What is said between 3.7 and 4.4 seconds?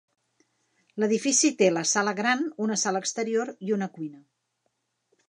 una cuina.